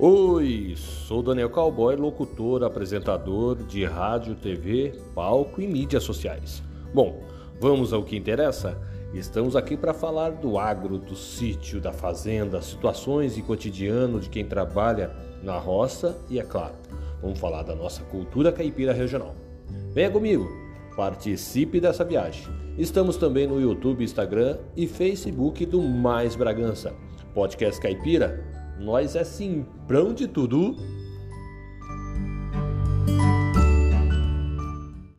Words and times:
Oi, 0.00 0.76
sou 0.76 1.24
Daniel 1.24 1.50
Cowboy, 1.50 1.96
locutor, 1.96 2.62
apresentador 2.62 3.56
de 3.56 3.84
rádio, 3.84 4.36
TV, 4.36 4.92
palco 5.12 5.60
e 5.60 5.66
mídias 5.66 6.04
sociais. 6.04 6.62
Bom, 6.94 7.24
vamos 7.60 7.92
ao 7.92 8.04
que 8.04 8.16
interessa? 8.16 8.80
Estamos 9.12 9.56
aqui 9.56 9.76
para 9.76 9.92
falar 9.92 10.30
do 10.30 10.56
agro, 10.56 10.98
do 10.98 11.16
sítio, 11.16 11.80
da 11.80 11.92
fazenda, 11.92 12.62
situações 12.62 13.36
e 13.36 13.42
cotidiano 13.42 14.20
de 14.20 14.28
quem 14.28 14.44
trabalha 14.44 15.10
na 15.42 15.58
roça 15.58 16.16
e, 16.30 16.38
é 16.38 16.44
claro, 16.44 16.76
vamos 17.20 17.40
falar 17.40 17.64
da 17.64 17.74
nossa 17.74 18.04
cultura 18.04 18.52
caipira 18.52 18.92
regional. 18.92 19.34
Venha 19.90 20.12
comigo, 20.12 20.48
participe 20.94 21.80
dessa 21.80 22.04
viagem. 22.04 22.46
Estamos 22.78 23.16
também 23.16 23.48
no 23.48 23.60
YouTube, 23.60 24.04
Instagram 24.04 24.58
e 24.76 24.86
Facebook 24.86 25.66
do 25.66 25.82
Mais 25.82 26.36
Bragança. 26.36 26.94
Podcast 27.34 27.80
Caipira 27.80 28.57
nós 28.78 29.16
é 29.16 29.24
simprão 29.24 30.12
de 30.12 30.26
tudo. 30.28 30.76